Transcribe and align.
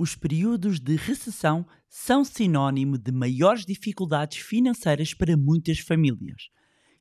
Os 0.00 0.14
períodos 0.14 0.78
de 0.78 0.94
recessão 0.94 1.66
são 1.88 2.24
sinónimo 2.24 2.96
de 2.96 3.10
maiores 3.10 3.66
dificuldades 3.66 4.38
financeiras 4.38 5.12
para 5.12 5.36
muitas 5.36 5.80
famílias. 5.80 6.50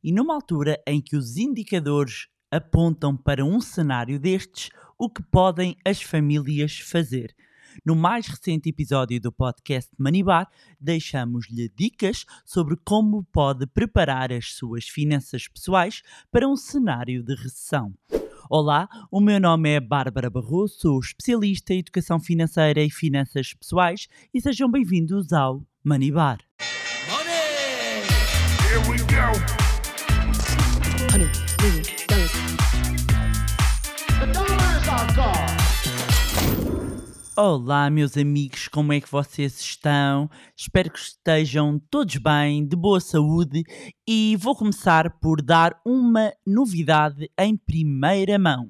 E 0.04 0.12
numa 0.12 0.34
altura 0.34 0.82
em 0.88 1.00
que 1.00 1.16
os 1.16 1.38
indicadores 1.38 2.28
apontam 2.50 3.16
para 3.16 3.46
um 3.46 3.62
cenário 3.62 4.20
destes, 4.20 4.72
o 4.98 5.12
que 5.12 5.22
podem 5.22 5.78
as 5.86 6.02
famílias 6.02 6.80
fazer? 6.80 7.36
No 7.86 7.96
mais 7.96 8.26
recente 8.26 8.70
episódio 8.70 9.22
do 9.22 9.32
podcast 9.32 9.92
Manibar, 9.96 10.50
deixamos-lhe 10.82 11.70
dicas 11.78 12.26
sobre 12.44 12.76
como 12.84 13.24
pode 13.26 13.68
preparar 13.68 14.34
as 14.34 14.54
suas 14.54 14.90
finanças 14.90 15.48
pessoais 15.48 16.02
para 16.32 16.48
um 16.48 16.56
cenário 16.56 17.22
de 17.22 17.36
recessão. 17.36 17.94
Olá, 18.50 18.88
o 19.12 19.20
meu 19.20 19.42
nome 19.42 19.72
é 19.72 19.80
Bárbara 19.80 20.30
Barroso, 20.30 20.76
sou 20.80 21.00
especialista 21.00 21.74
em 21.74 21.80
educação 21.80 22.18
financeira 22.18 22.82
e 22.82 22.90
finanças 22.90 23.54
pessoais 23.54 24.08
e 24.34 24.40
sejam 24.40 24.72
bem-vindos 24.72 25.34
ao 25.34 25.62
Money 25.84 26.12
Bar. 26.12 26.40
Money! 27.10 27.38
Honey, 31.14 31.84
god. 35.18 35.48
Olá, 37.36 37.90
meus 37.92 38.18
amigos, 38.18 38.67
como 38.78 38.94
é 38.94 39.02
que 39.02 39.12
vocês 39.12 39.60
estão? 39.60 40.30
Espero 40.56 40.92
que 40.92 41.00
estejam 41.00 41.82
todos 41.90 42.18
bem, 42.18 42.64
de 42.64 42.76
boa 42.76 43.00
saúde, 43.00 43.64
e 44.08 44.38
vou 44.40 44.56
começar 44.56 45.18
por 45.20 45.42
dar 45.42 45.82
uma 45.84 46.32
novidade 46.46 47.28
em 47.40 47.58
primeira 47.58 48.38
mão. 48.38 48.70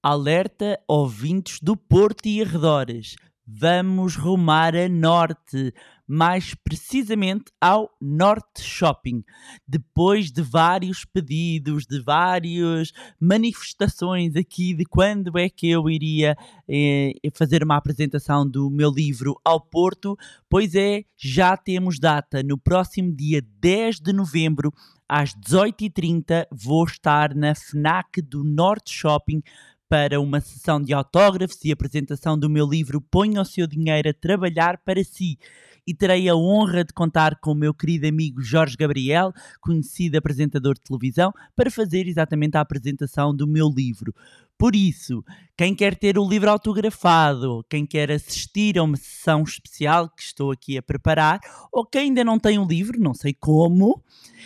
Alerta 0.00 0.78
ouvintes 0.86 1.58
do 1.60 1.76
Porto 1.76 2.26
e 2.26 2.40
arredores. 2.40 3.16
Vamos 3.44 4.14
rumar 4.14 4.76
a 4.76 4.88
norte 4.88 5.74
mais 6.12 6.54
precisamente 6.54 7.46
ao 7.58 7.90
Norte 7.98 8.60
Shopping. 8.60 9.24
Depois 9.66 10.30
de 10.30 10.42
vários 10.42 11.06
pedidos, 11.06 11.86
de 11.86 12.02
várias 12.02 12.92
manifestações 13.18 14.36
aqui 14.36 14.74
de 14.74 14.84
quando 14.84 15.38
é 15.38 15.48
que 15.48 15.70
eu 15.70 15.88
iria 15.88 16.36
eh, 16.68 17.14
fazer 17.32 17.64
uma 17.64 17.78
apresentação 17.78 18.46
do 18.46 18.68
meu 18.68 18.90
livro 18.90 19.40
ao 19.42 19.58
Porto, 19.58 20.14
pois 20.50 20.74
é, 20.74 21.02
já 21.16 21.56
temos 21.56 21.98
data. 21.98 22.42
No 22.42 22.58
próximo 22.58 23.10
dia 23.16 23.42
10 23.60 23.98
de 23.98 24.12
novembro, 24.12 24.70
às 25.08 25.34
18h30, 25.34 26.46
vou 26.52 26.84
estar 26.84 27.34
na 27.34 27.54
FNAC 27.54 28.20
do 28.20 28.44
Norte 28.44 28.92
Shopping 28.92 29.42
para 29.88 30.20
uma 30.20 30.42
sessão 30.42 30.78
de 30.78 30.92
autógrafos 30.92 31.58
e 31.64 31.72
apresentação 31.72 32.38
do 32.38 32.50
meu 32.50 32.66
livro 32.66 33.00
Ponha 33.00 33.40
o 33.40 33.46
seu 33.46 33.66
dinheiro 33.66 34.10
a 34.10 34.14
trabalhar 34.14 34.76
para 34.84 35.02
si 35.02 35.38
e 35.86 35.94
terei 35.94 36.28
a 36.28 36.36
honra 36.36 36.84
de 36.84 36.92
contar 36.92 37.38
com 37.40 37.52
o 37.52 37.56
meu 37.56 37.74
querido 37.74 38.06
amigo 38.06 38.40
Jorge 38.40 38.76
Gabriel, 38.76 39.32
conhecido 39.60 40.16
apresentador 40.16 40.74
de 40.74 40.82
televisão, 40.82 41.32
para 41.56 41.70
fazer 41.70 42.06
exatamente 42.06 42.56
a 42.56 42.60
apresentação 42.60 43.34
do 43.34 43.46
meu 43.46 43.68
livro. 43.68 44.14
Por 44.58 44.76
isso, 44.76 45.24
quem 45.56 45.74
quer 45.74 45.96
ter 45.96 46.16
o 46.16 46.28
livro 46.28 46.48
autografado, 46.48 47.64
quem 47.68 47.84
quer 47.84 48.12
assistir 48.12 48.78
a 48.78 48.84
uma 48.84 48.96
sessão 48.96 49.42
especial 49.42 50.08
que 50.08 50.22
estou 50.22 50.52
aqui 50.52 50.78
a 50.78 50.82
preparar, 50.82 51.40
ou 51.72 51.84
quem 51.84 52.02
ainda 52.02 52.22
não 52.22 52.38
tem 52.38 52.60
o 52.60 52.64
livro, 52.64 53.00
não 53.00 53.12
sei 53.12 53.34
como, 53.34 54.00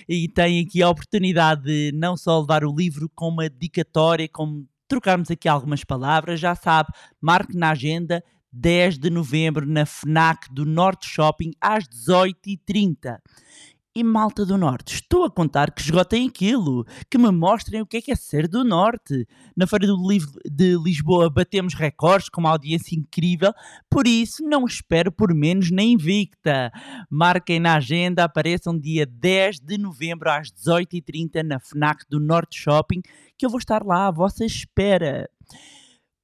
e 0.08 0.26
tem 0.26 0.64
aqui 0.64 0.82
a 0.82 0.88
oportunidade 0.88 1.64
de 1.64 1.92
não 1.92 2.16
só 2.16 2.40
levar 2.40 2.64
o 2.64 2.74
livro 2.74 3.10
com 3.14 3.28
uma 3.28 3.48
dedicatória, 3.48 4.26
como 4.26 4.66
trocarmos 4.88 5.30
aqui 5.30 5.48
algumas 5.48 5.84
palavras, 5.84 6.40
já 6.40 6.54
sabe, 6.54 6.88
marque 7.20 7.54
na 7.54 7.70
agenda 7.70 8.24
10 8.58 8.98
de 8.98 9.10
novembro 9.10 9.66
na 9.66 9.84
FNAC 9.84 10.50
do 10.50 10.64
Norte 10.64 11.06
Shopping 11.06 11.50
às 11.60 11.84
18h30. 11.84 13.18
E 13.94 14.02
malta 14.02 14.44
do 14.44 14.58
Norte, 14.58 14.94
estou 14.94 15.24
a 15.24 15.30
contar 15.30 15.70
que 15.70 15.80
esgotem 15.80 16.28
aquilo, 16.28 16.86
que 17.10 17.18
me 17.18 17.30
mostrem 17.30 17.80
o 17.80 17.86
que 17.86 17.98
é 17.98 18.02
que 18.02 18.10
é 18.10 18.16
ser 18.16 18.48
do 18.48 18.64
Norte. 18.64 19.26
Na 19.54 19.66
Feira 19.66 19.86
do 19.86 19.96
Livro 20.08 20.32
de 20.44 20.76
Lisboa 20.76 21.30
batemos 21.30 21.74
recordes 21.74 22.30
com 22.30 22.40
uma 22.40 22.50
audiência 22.50 22.94
incrível, 22.94 23.52
por 23.90 24.06
isso 24.06 24.42
não 24.42 24.64
espero 24.64 25.12
por 25.12 25.34
menos 25.34 25.70
nem 25.70 25.92
invicta. 25.92 26.70
Marquem 27.10 27.60
na 27.60 27.76
agenda, 27.76 28.24
apareçam 28.24 28.78
dia 28.78 29.06
10 29.06 29.60
de 29.60 29.76
novembro 29.78 30.30
às 30.30 30.50
18h30 30.50 31.42
na 31.42 31.60
FNAC 31.60 32.04
do 32.08 32.18
Norte 32.18 32.58
Shopping, 32.58 33.02
que 33.36 33.44
eu 33.44 33.50
vou 33.50 33.58
estar 33.58 33.82
lá 33.82 34.06
à 34.06 34.10
vossa 34.10 34.46
espera. 34.46 35.28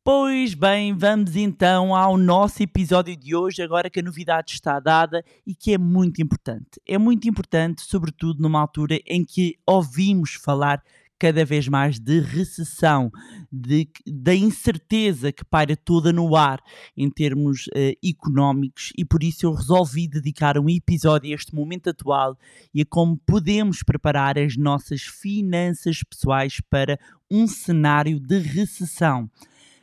Pois 0.05 0.53
bem, 0.53 0.93
vamos 0.97 1.37
então 1.37 1.95
ao 1.95 2.19
nosso 2.19 2.61
episódio 2.61 3.17
de 3.17 3.37
hoje, 3.37 3.63
agora 3.63 3.89
que 3.89 4.01
a 4.01 4.03
novidade 4.03 4.51
está 4.51 4.81
dada 4.81 5.25
e 5.47 5.55
que 5.55 5.73
é 5.73 5.79
muito 5.79 6.21
importante. 6.21 6.81
É 6.85 6.99
muito 6.99 7.29
importante, 7.29 7.83
sobretudo 7.83 8.43
numa 8.43 8.61
altura 8.61 8.99
em 9.07 9.25
que 9.25 9.57
ouvimos 9.65 10.35
falar 10.35 10.83
cada 11.21 11.45
vez 11.45 11.69
mais 11.69 12.01
de 12.01 12.19
recessão, 12.19 13.13
de, 13.53 13.89
da 14.05 14.35
incerteza 14.35 15.31
que 15.31 15.45
paira 15.45 15.77
toda 15.77 16.13
no 16.13 16.35
ar 16.35 16.61
em 16.97 17.09
termos 17.09 17.69
uh, 17.69 17.97
económicos, 18.05 18.93
e 18.99 19.05
por 19.05 19.23
isso 19.23 19.47
eu 19.47 19.55
resolvi 19.55 20.09
dedicar 20.09 20.59
um 20.59 20.69
episódio 20.69 21.31
a 21.31 21.37
este 21.37 21.55
momento 21.55 21.91
atual 21.91 22.37
e 22.75 22.83
a 22.83 22.85
como 22.85 23.17
podemos 23.25 23.85
preparar 23.85 24.37
as 24.37 24.57
nossas 24.57 25.03
finanças 25.03 26.03
pessoais 26.03 26.61
para 26.69 26.99
um 27.31 27.47
cenário 27.47 28.19
de 28.19 28.41
recessão 28.41 29.31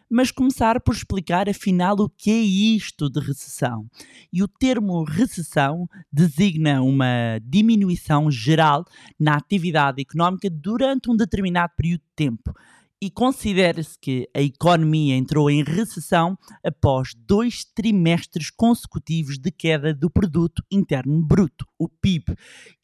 mas 0.09 0.31
começar 0.31 0.81
por 0.81 0.95
explicar 0.95 1.47
afinal 1.47 1.95
o 1.99 2.09
que 2.09 2.31
é 2.31 2.39
isto 2.39 3.09
de 3.09 3.19
recessão. 3.19 3.85
E 4.33 4.41
o 4.41 4.47
termo 4.47 5.03
recessão 5.03 5.87
designa 6.11 6.81
uma 6.81 7.39
diminuição 7.43 8.31
geral 8.31 8.83
na 9.19 9.35
atividade 9.35 10.01
económica 10.01 10.49
durante 10.49 11.11
um 11.11 11.15
determinado 11.15 11.73
período 11.75 12.01
de 12.01 12.15
tempo. 12.15 12.53
E 13.01 13.09
considera-se 13.09 13.97
que 13.97 14.27
a 14.35 14.41
economia 14.41 15.15
entrou 15.15 15.49
em 15.49 15.63
recessão 15.63 16.37
após 16.61 17.13
dois 17.15 17.63
trimestres 17.63 18.49
consecutivos 18.49 19.37
de 19.37 19.51
queda 19.51 19.93
do 19.93 20.09
produto 20.09 20.61
interno 20.69 21.21
bruto, 21.21 21.65
o 21.77 21.87
PIB, 21.87 22.35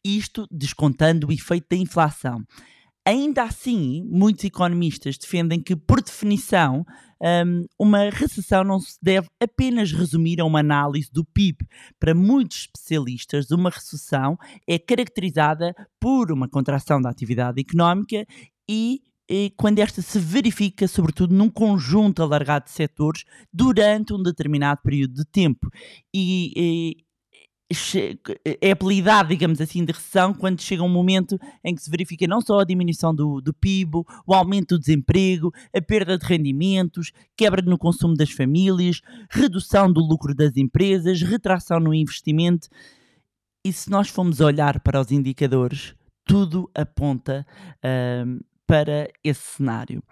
isto 0.02 0.46
descontando 0.50 1.26
o 1.26 1.32
efeito 1.32 1.66
da 1.68 1.76
inflação. 1.76 2.42
Ainda 3.04 3.42
assim, 3.42 4.04
muitos 4.10 4.44
economistas 4.44 5.18
defendem 5.18 5.60
que, 5.62 5.76
por 5.76 6.02
definição, 6.02 6.84
um, 7.22 7.66
uma 7.78 8.10
recessão 8.10 8.62
não 8.64 8.78
se 8.78 8.98
deve 9.02 9.28
apenas 9.40 9.92
resumir 9.92 10.40
a 10.40 10.44
uma 10.44 10.60
análise 10.60 11.10
do 11.12 11.24
PIB. 11.24 11.66
Para 11.98 12.14
muitos 12.14 12.58
especialistas, 12.58 13.50
uma 13.50 13.70
recessão 13.70 14.36
é 14.66 14.78
caracterizada 14.78 15.74
por 16.00 16.30
uma 16.30 16.48
contração 16.48 17.00
da 17.00 17.10
atividade 17.10 17.60
económica 17.60 18.26
e 18.68 19.00
quando 19.56 19.80
esta 19.80 20.00
se 20.02 20.20
verifica, 20.20 20.86
sobretudo 20.86 21.34
num 21.34 21.50
conjunto 21.50 22.22
alargado 22.22 22.66
de 22.66 22.70
setores, 22.70 23.24
durante 23.52 24.14
um 24.14 24.22
determinado 24.22 24.80
período 24.82 25.14
de 25.14 25.24
tempo. 25.24 25.68
E 26.14 27.04
é 28.60 28.70
apelidado, 28.70 29.30
digamos 29.30 29.60
assim, 29.60 29.84
de 29.84 29.92
recessão 29.92 30.32
quando 30.32 30.62
chega 30.62 30.82
um 30.82 30.88
momento 30.88 31.38
em 31.64 31.74
que 31.74 31.82
se 31.82 31.90
verifica 31.90 32.26
não 32.26 32.40
só 32.40 32.60
a 32.60 32.64
diminuição 32.64 33.12
do, 33.12 33.40
do 33.40 33.52
PIB, 33.52 34.02
o 34.24 34.34
aumento 34.34 34.76
do 34.76 34.80
desemprego, 34.80 35.52
a 35.74 35.82
perda 35.82 36.16
de 36.16 36.24
rendimentos, 36.24 37.10
quebra 37.36 37.60
no 37.62 37.76
consumo 37.76 38.14
das 38.14 38.30
famílias, 38.30 39.00
redução 39.28 39.92
do 39.92 40.00
lucro 40.00 40.34
das 40.34 40.56
empresas, 40.56 41.22
retração 41.22 41.80
no 41.80 41.92
investimento. 41.92 42.68
E 43.64 43.72
se 43.72 43.90
nós 43.90 44.08
formos 44.08 44.40
olhar 44.40 44.78
para 44.78 45.00
os 45.00 45.10
indicadores, 45.10 45.92
tudo 46.24 46.70
aponta 46.72 47.44
uh, 47.78 48.44
para 48.64 49.08
esse 49.24 49.56
cenário. 49.56 50.02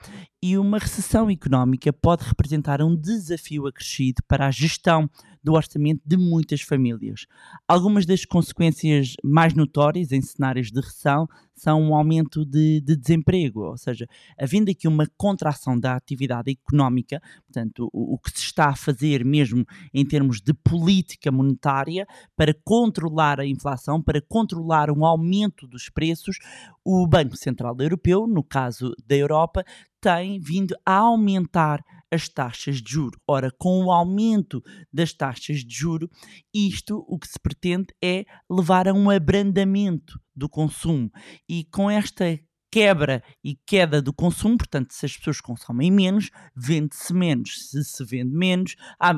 E 0.43 0.59
uma 0.59 0.79
recessão 0.79 1.31
económica 1.31 1.93
pode 1.93 2.25
representar 2.25 2.83
um 2.83 2.97
desafio 2.97 3.67
acrescido 3.67 4.23
para 4.27 4.47
a 4.47 4.51
gestão 4.51 5.09
do 5.45 5.53
orçamento 5.53 6.01
de 6.05 6.17
muitas 6.17 6.63
famílias. 6.63 7.27
Algumas 7.69 8.07
das 8.07 8.25
consequências 8.25 9.15
mais 9.23 9.53
notórias 9.53 10.11
em 10.11 10.23
cenários 10.23 10.73
de 10.73 10.81
recessão 10.81 11.29
são 11.55 11.81
um 11.81 11.95
aumento 11.95 12.45
de, 12.45 12.81
de 12.81 12.97
desemprego, 12.97 13.61
ou 13.61 13.77
seja, 13.77 14.09
havendo 14.41 14.71
aqui 14.71 14.89
uma 14.89 15.07
contração 15.17 15.79
da 15.79 15.95
atividade 15.95 16.51
económica, 16.51 17.21
portanto, 17.47 17.89
o, 17.93 18.15
o 18.15 18.19
que 18.19 18.31
se 18.31 18.47
está 18.47 18.71
a 18.71 18.77
fazer 18.77 19.25
mesmo 19.25 19.65
em 19.93 20.05
termos 20.05 20.41
de 20.41 20.53
política 20.53 21.31
monetária 21.31 22.07
para 22.35 22.55
controlar 22.65 23.39
a 23.39 23.47
inflação, 23.47 24.03
para 24.03 24.21
controlar 24.21 24.91
um 24.91 25.05
aumento 25.05 25.69
dos 25.69 25.89
preços, 25.89 26.39
o 26.85 27.07
Banco 27.07 27.37
Central 27.37 27.77
Europeu, 27.79 28.27
no 28.27 28.43
caso 28.43 28.93
da 29.07 29.15
Europa, 29.15 29.65
tem 30.01 30.39
vindo 30.39 30.75
a 30.85 30.97
aumentar 30.97 31.83
as 32.11 32.29
taxas 32.29 32.83
de 32.83 32.93
juro. 32.93 33.21
Ora, 33.27 33.51
com 33.59 33.85
o 33.85 33.93
aumento 33.93 34.63
das 34.93 35.13
taxas 35.13 35.59
de 35.59 35.75
juro, 35.75 36.11
isto 36.53 37.05
o 37.09 37.19
que 37.19 37.29
se 37.29 37.39
pretende 37.39 37.87
é 38.03 38.25
levar 38.51 38.89
a 38.89 38.93
um 38.93 39.11
abrandamento 39.11 40.21
do 40.35 40.49
consumo 40.49 41.11
e 41.49 41.65
com 41.65 41.91
esta 41.91 42.39
quebra 42.75 43.23
e 43.45 43.55
queda 43.55 44.03
do 44.03 44.13
consumo, 44.13 44.59
portanto, 44.59 44.93
se 44.93 45.07
as 45.07 45.17
pessoas 45.17 45.41
consomem 45.41 45.93
menos, 45.93 46.33
vende-se 46.57 47.15
menos. 47.15 47.71
Se 47.71 47.85
se 47.85 48.05
vende 48.05 48.35
menos, 48.35 48.75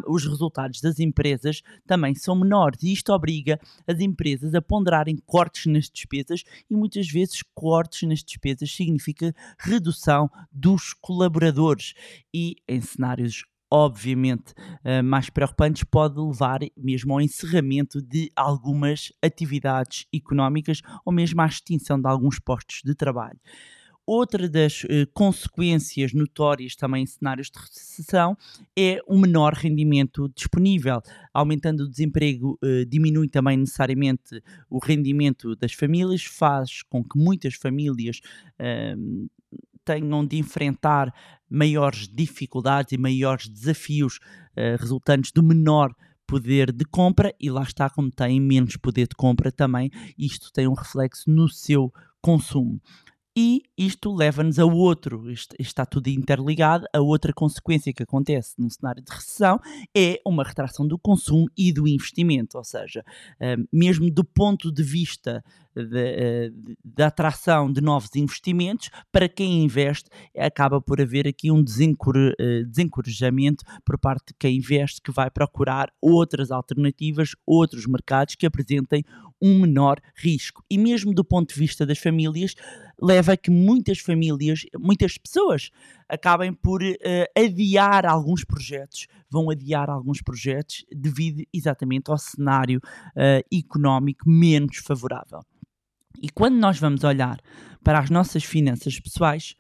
os 0.07 0.27
resultados 0.27 0.83
das 0.83 1.01
empresas 1.01 1.63
também 1.87 2.15
são 2.15 2.37
menores 2.37 2.83
e 2.83 2.93
isto 2.93 3.11
obriga 3.15 3.59
as 3.87 3.99
empresas 3.99 4.55
a 4.55 4.61
ponderarem 4.61 5.17
cortes 5.25 5.73
nas 5.73 5.89
despesas 5.89 6.45
e 6.69 6.77
muitas 6.77 7.09
vezes 7.09 7.43
cortes 7.55 8.07
nas 8.07 8.23
despesas 8.23 8.71
significa 8.71 9.35
redução 9.59 10.29
dos 10.53 10.93
colaboradores 10.93 11.95
e 12.35 12.57
em 12.69 12.83
cenários 12.83 13.43
obviamente 13.71 14.53
uh, 14.85 15.03
mais 15.03 15.31
preocupantes, 15.31 15.85
pode 15.85 16.21
levar 16.21 16.61
mesmo 16.77 17.13
ao 17.13 17.21
encerramento 17.21 18.01
de 18.01 18.31
algumas 18.37 19.13
atividades 19.23 20.07
económicas 20.15 20.81
ou 21.05 21.13
mesmo 21.13 21.41
à 21.41 21.47
extinção 21.47 22.01
de 22.01 22.09
alguns 22.09 22.39
postos 22.39 22.81
de 22.85 22.95
trabalho. 22.95 23.39
Outra 24.07 24.49
das 24.49 24.85
uh, 24.85 24.89
consequências 25.13 26.13
notórias 26.13 26.77
também 26.77 27.03
em 27.03 27.07
cenários 27.07 27.51
de 27.51 27.59
recessão 27.59 28.37
é 28.79 29.01
o 29.05 29.19
menor 29.19 29.53
rendimento 29.53 30.31
disponível. 30.33 31.03
Aumentando 31.35 31.83
o 31.83 31.91
desemprego, 31.91 32.57
uh, 32.63 32.87
diminui 32.87 33.29
também 33.29 33.57
necessariamente 33.57 34.41
o 34.71 34.79
rendimento 34.79 35.57
das 35.57 35.73
famílias, 35.73 36.23
faz 36.25 36.83
com 36.85 37.03
que 37.03 37.19
muitas 37.19 37.55
famílias 37.55 38.21
tenham 39.87 40.27
de 40.27 40.37
enfrentar 40.37 41.15
maiores 41.49 42.09
dificuldades 42.09 42.93
e 42.93 42.99
maiores 42.99 43.49
desafios 43.49 44.17
uh, 44.17 44.77
resultantes 44.79 45.33
do 45.33 45.43
menor 45.43 45.95
poder 46.27 46.73
de 46.73 46.85
compra 46.85 47.33
e 47.41 47.51
lá 47.51 47.63
está 47.63 47.89
como 47.89 48.11
têm 48.11 48.41
menos 48.41 48.77
poder 48.77 49.07
de 49.07 49.15
compra 49.15 49.53
também 49.53 49.91
isto 50.19 50.53
tem 50.53 50.67
um 50.67 50.75
reflexo 50.75 51.31
no 51.31 51.49
seu 51.49 51.93
consumo 52.21 52.81
e 53.37 53.63
isto 53.77 54.15
leva-nos 54.15 54.59
a 54.59 54.65
outro, 54.65 55.31
isto, 55.31 55.55
está 55.59 55.85
tudo 55.85 56.09
interligado, 56.09 56.87
a 56.91 57.01
outra 57.01 57.33
consequência 57.35 57.93
que 57.93 58.03
acontece 58.03 58.55
num 58.59 58.71
cenário 58.71 59.03
de 59.03 59.13
recessão 59.13 59.61
é 59.95 60.19
uma 60.25 60.43
retração 60.43 60.89
do 60.89 60.99
consumo 60.99 61.47
e 61.55 61.71
do 61.71 61.87
investimento, 61.87 62.57
ou 62.57 62.65
seja, 62.65 63.05
uh, 63.41 63.69
mesmo 63.71 64.11
do 64.11 64.25
ponto 64.25 64.73
de 64.73 64.83
vista 64.83 65.45
eh, 65.79 66.51
da 66.83 67.09
atração 67.09 67.71
de 67.71 67.83
novos 67.83 68.09
investimentos, 68.17 68.89
para 69.13 69.29
quem 69.29 69.63
investe, 69.63 70.09
acaba 70.35 70.81
por 70.81 71.03
haver 71.03 71.29
aqui 71.29 71.51
um 71.51 71.63
eh, 71.63 72.65
desencorajamento 72.65 73.63
por 73.85 73.99
parte 73.99 74.29
de 74.29 74.35
quem 74.39 74.57
investe, 74.57 75.03
que 75.03 75.13
vai 75.13 75.31
procurar 75.31 75.93
outras 76.01 76.51
alternativas, 76.51 77.33
outros 77.47 77.87
mercados 77.87 78.37
que 78.37 78.47
apresentem 78.47 79.05
um 79.41 79.61
menor 79.61 80.01
risco. 80.17 80.65
E 80.71 80.79
mesmo 80.79 81.13
do 81.13 81.23
ponto 81.23 81.53
de 81.53 81.61
vista 81.61 81.85
das 81.85 81.99
famílias, 81.99 82.55
leva 83.01 83.33
a 83.33 83.37
que 83.37 83.51
muitas 83.51 83.99
famílias, 83.99 84.61
muitas 84.79 85.19
pessoas, 85.19 85.71
acabem 86.09 86.53
por 86.53 86.83
uh, 86.83 86.97
adiar 87.37 88.07
alguns 88.07 88.45
projetos, 88.45 89.07
vão 89.31 89.51
adiar 89.51 89.91
alguns 89.91 90.23
projetos 90.23 90.85
devido 90.91 91.43
exatamente 91.53 92.11
ao 92.11 92.19
cenário 92.19 92.79
uh, 92.79 93.57
económico 93.57 94.29
menos 94.29 94.79
favorável. 94.79 95.41
E 96.23 96.31
quando 96.31 96.57
nós 96.57 96.79
vamos 96.79 97.05
olhar 97.05 97.39
para 97.85 97.99
as 97.99 98.09
nossas 98.09 98.45
finanças 98.45 98.99
pessoais, 98.99 99.55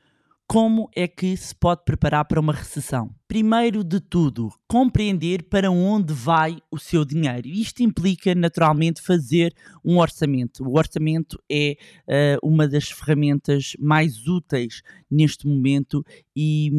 como 0.46 0.88
é 0.94 1.08
que 1.08 1.36
se 1.36 1.54
pode 1.54 1.84
preparar 1.84 2.24
para 2.24 2.40
uma 2.40 2.52
recessão? 2.52 3.12
Primeiro 3.26 3.82
de 3.82 3.98
tudo, 3.98 4.52
compreender 4.68 5.42
para 5.48 5.68
onde 5.68 6.14
vai 6.14 6.58
o 6.70 6.78
seu 6.78 7.04
dinheiro. 7.04 7.48
Isto 7.48 7.82
implica, 7.82 8.32
naturalmente, 8.36 9.02
fazer 9.02 9.52
um 9.84 9.98
orçamento. 9.98 10.62
O 10.62 10.78
orçamento 10.78 11.36
é 11.50 11.76
uh, 12.06 12.48
uma 12.48 12.68
das 12.68 12.88
ferramentas 12.88 13.72
mais 13.80 14.28
úteis 14.28 14.82
neste 15.10 15.46
momento 15.46 16.04
e, 16.36 16.70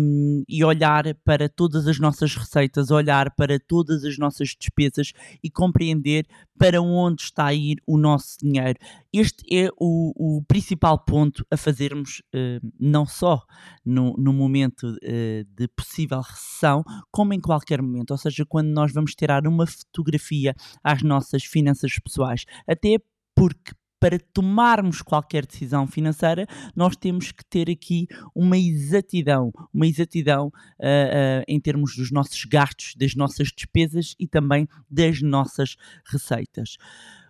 e, 0.48 0.64
olhar 0.64 1.14
para 1.26 1.50
todas 1.50 1.88
as 1.88 2.00
nossas 2.00 2.36
receitas, 2.36 2.92
olhar 2.92 3.32
para 3.36 3.60
todas 3.60 4.06
as 4.06 4.18
nossas 4.18 4.56
despesas 4.58 5.12
e 5.44 5.50
compreender 5.50 6.26
para 6.58 6.82
onde 6.82 7.24
está 7.24 7.48
a 7.48 7.54
ir 7.54 7.82
o 7.86 7.98
nosso 7.98 8.38
dinheiro. 8.42 8.80
Este 9.12 9.44
é 9.54 9.70
o, 9.78 10.38
o 10.38 10.44
principal 10.44 10.98
ponto 11.00 11.46
a 11.52 11.58
fazermos, 11.58 12.22
uh, 12.34 12.66
não 12.80 13.06
só 13.06 13.44
no, 13.86 14.16
no 14.18 14.34
momento 14.34 14.88
uh, 14.88 15.44
de 15.56 15.68
possível 15.70 16.22
recessão 16.22 16.84
como 17.12 17.34
em 17.34 17.40
qualquer 17.40 17.82
momento, 17.82 18.12
ou 18.12 18.18
seja, 18.18 18.46
quando 18.46 18.68
nós 18.68 18.92
vamos 18.92 19.14
tirar 19.16 19.48
uma 19.48 19.66
fotografia 19.66 20.56
às 20.84 21.02
nossas 21.02 21.44
finanças 21.44 21.98
pessoais, 22.00 22.46
até 22.68 22.98
porque 23.36 23.74
para 24.00 24.20
tomarmos 24.34 25.02
qualquer 25.02 25.46
decisão 25.46 25.88
financeira, 25.88 26.46
nós 26.76 26.96
temos 26.96 27.32
que 27.32 27.44
ter 27.46 27.70
aqui 27.70 28.08
uma 28.36 28.58
exatidão, 28.58 29.52
uma 29.74 29.88
exatidão 29.88 30.48
uh, 30.48 30.52
uh, 30.52 31.44
em 31.48 31.60
termos 31.60 31.96
dos 31.96 32.12
nossos 32.12 32.46
gastos, 32.46 32.94
das 32.96 33.16
nossas 33.16 33.50
despesas 33.50 34.16
e 34.20 34.28
também 34.28 34.68
das 34.90 35.22
nossas 35.22 35.76
receitas. 36.06 36.78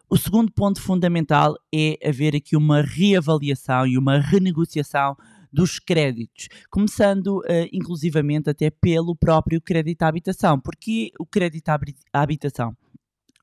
O 0.09 0.17
segundo 0.17 0.51
ponto 0.51 0.81
fundamental 0.81 1.55
é 1.73 1.97
haver 2.07 2.35
aqui 2.35 2.55
uma 2.55 2.81
reavaliação 2.81 3.85
e 3.85 3.97
uma 3.97 4.19
renegociação 4.19 5.17
dos 5.51 5.79
créditos, 5.79 6.47
começando 6.69 7.39
uh, 7.39 7.43
inclusivamente 7.71 8.49
até 8.49 8.69
pelo 8.69 9.15
próprio 9.15 9.61
crédito 9.61 10.03
à 10.03 10.07
habitação. 10.07 10.59
Porque 10.59 11.11
o 11.19 11.25
crédito 11.25 11.69
à 11.69 11.79
habitação? 12.13 12.75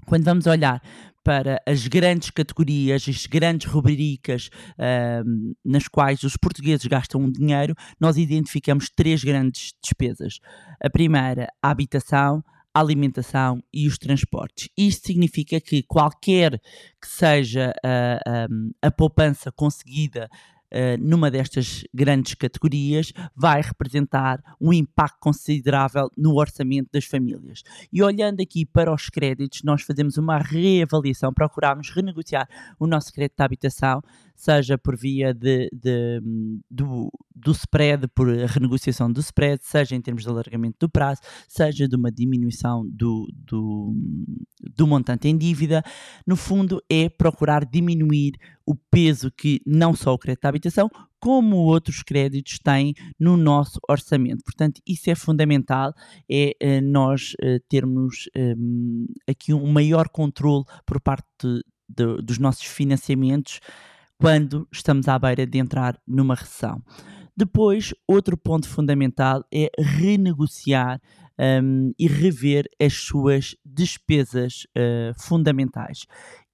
Quando 0.06 0.24
vamos 0.24 0.46
olhar 0.46 0.82
para 1.24 1.58
as 1.66 1.86
grandes 1.88 2.30
categorias, 2.30 3.08
as 3.08 3.26
grandes 3.26 3.66
rubricas 3.66 4.50
uh, 4.78 5.54
nas 5.64 5.88
quais 5.88 6.22
os 6.22 6.36
portugueses 6.36 6.86
gastam 6.86 7.30
dinheiro, 7.30 7.74
nós 7.98 8.18
identificamos 8.18 8.90
três 8.94 9.24
grandes 9.24 9.72
despesas. 9.82 10.38
A 10.82 10.90
primeira, 10.90 11.48
a 11.62 11.70
habitação, 11.70 12.44
a 12.74 12.80
alimentação 12.80 13.62
e 13.72 13.86
os 13.86 13.96
transportes. 13.96 14.68
Isto 14.76 15.06
significa 15.06 15.60
que 15.60 15.82
qualquer 15.82 16.60
que 17.00 17.08
seja 17.08 17.72
a, 17.82 18.18
a, 18.26 18.88
a 18.88 18.90
poupança 18.90 19.50
conseguida 19.50 20.28
uh, 20.75 21.00
numa 21.00 21.31
destas 21.31 21.85
grandes 21.94 22.35
categorias 22.35 23.12
vai 23.35 23.62
representar 23.62 24.43
um 24.61 24.73
impacto 24.73 25.19
considerável 25.21 26.11
no 26.17 26.35
orçamento 26.35 26.91
das 26.93 27.05
famílias. 27.05 27.62
E 27.93 28.03
olhando 28.03 28.41
aqui 28.41 28.67
para 28.67 28.93
os 28.93 29.09
créditos, 29.09 29.62
nós 29.62 29.82
fazemos 29.82 30.19
uma 30.19 30.38
reavaliação, 30.38 31.32
procuramos 31.32 31.91
renegociar 31.91 32.49
o 32.79 32.87
nosso 32.87 33.12
crédito 33.12 33.37
de 33.37 33.44
habitação, 33.44 34.03
seja 34.34 34.76
por 34.76 34.96
via 34.96 35.32
de, 35.32 35.69
de, 35.72 36.20
do, 36.70 37.10
do 37.34 37.52
spread, 37.52 38.08
por 38.08 38.28
renegociação 38.28 39.10
do 39.10 39.20
spread, 39.20 39.62
seja 39.64 39.94
em 39.94 40.00
termos 40.00 40.25
de 40.25 40.28
alargamento 40.28 40.76
do 40.81 40.88
prazo, 40.88 41.20
seja 41.48 41.88
de 41.88 41.96
uma 41.96 42.10
diminuição 42.10 42.84
do, 42.88 43.28
do, 43.32 43.94
do 44.76 44.86
montante 44.86 45.28
em 45.28 45.36
dívida. 45.36 45.82
No 46.26 46.37
fundo, 46.37 46.82
é 46.90 47.09
procurar 47.09 47.64
diminuir 47.64 48.32
o 48.66 48.75
peso 48.75 49.30
que 49.30 49.61
não 49.66 49.94
só 49.94 50.12
o 50.12 50.18
crédito 50.18 50.42
de 50.42 50.49
habitação, 50.49 50.90
como 51.20 51.56
outros 51.56 52.02
créditos 52.02 52.59
têm 52.59 52.92
no 53.18 53.37
nosso 53.37 53.78
orçamento. 53.88 54.44
Portanto, 54.44 54.80
isso 54.87 55.09
é 55.09 55.14
fundamental, 55.14 55.94
é 56.30 56.54
uh, 56.62 56.82
nós 56.82 57.32
uh, 57.42 57.59
termos 57.68 58.28
um, 58.37 59.06
aqui 59.26 59.54
um 59.54 59.70
maior 59.73 60.09
controle 60.09 60.64
por 60.85 61.00
parte 61.00 61.26
de, 61.42 61.62
de, 61.88 62.23
dos 62.23 62.38
nossos 62.38 62.64
financiamentos 62.64 63.61
quando 64.18 64.66
estamos 64.73 65.09
à 65.09 65.18
beira 65.18 65.47
de 65.47 65.59
entrar 65.59 65.99
numa 66.06 66.35
recessão. 66.35 66.83
Depois, 67.37 67.92
outro 68.06 68.37
ponto 68.37 68.68
fundamental 68.68 69.44
é 69.52 69.68
renegociar 69.78 71.00
um, 71.38 71.92
e 71.99 72.06
rever 72.06 72.68
as 72.80 72.94
suas 72.94 73.56
despesas 73.64 74.66
uh, 74.76 75.21
fundamentais. 75.21 76.06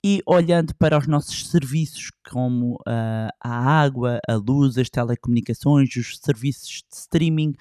E 0.04 0.22
olhando 0.24 0.74
para 0.76 0.96
os 0.96 1.06
nossos 1.06 1.48
serviços, 1.48 2.10
como 2.30 2.74
uh, 2.76 3.28
a 3.42 3.82
água, 3.82 4.20
a 4.28 4.34
luz, 4.34 4.78
as 4.78 4.88
telecomunicações, 4.88 5.94
os 5.96 6.18
serviços 6.18 6.84
de 6.88 6.96
streaming, 6.96 7.54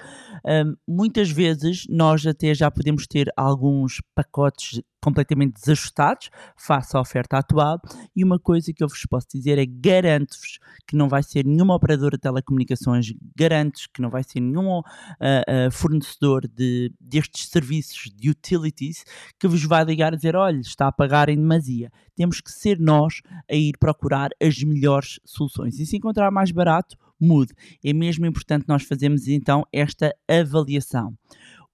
um, 0.45 0.75
muitas 0.87 1.31
vezes 1.31 1.85
nós 1.89 2.25
até 2.27 2.53
já 2.53 2.69
podemos 2.69 3.07
ter 3.07 3.31
alguns 3.35 3.99
pacotes 4.13 4.81
completamente 5.01 5.53
desajustados 5.53 6.29
face 6.57 6.95
à 6.95 6.99
oferta 6.99 7.37
atual. 7.37 7.79
E 8.15 8.23
uma 8.23 8.39
coisa 8.39 8.73
que 8.73 8.83
eu 8.83 8.87
vos 8.87 9.05
posso 9.05 9.27
dizer 9.33 9.57
é: 9.57 9.65
garanto-vos 9.65 10.59
que 10.87 10.95
não 10.95 11.07
vai 11.07 11.23
ser 11.23 11.45
nenhuma 11.45 11.75
operadora 11.75 12.17
de 12.17 12.21
telecomunicações, 12.21 13.13
garanto-vos 13.35 13.87
que 13.87 14.01
não 14.01 14.09
vai 14.09 14.23
ser 14.23 14.39
nenhum 14.39 14.79
uh, 14.79 14.81
uh, 14.81 15.71
fornecedor 15.71 16.47
de, 16.47 16.93
destes 16.99 17.49
serviços 17.49 18.09
de 18.15 18.29
utilities 18.29 19.03
que 19.39 19.47
vos 19.47 19.63
vai 19.63 19.83
ligar 19.83 20.13
a 20.13 20.15
dizer: 20.15 20.35
olha, 20.35 20.59
está 20.59 20.87
a 20.87 20.91
pagar 20.91 21.29
em 21.29 21.37
demasia. 21.37 21.91
Temos 22.15 22.41
que 22.41 22.51
ser 22.51 22.79
nós 22.79 23.21
a 23.49 23.55
ir 23.55 23.77
procurar 23.79 24.29
as 24.41 24.58
melhores 24.63 25.19
soluções. 25.25 25.79
E 25.79 25.85
se 25.85 25.97
encontrar 25.97 26.31
mais 26.31 26.51
barato, 26.51 26.97
mude. 27.19 27.53
É 27.83 27.93
mesmo 27.93 28.25
importante 28.25 28.65
nós 28.67 28.83
fazermos 28.83 29.27
então 29.27 29.65
esta 29.73 30.15
avaliação. 30.27 31.13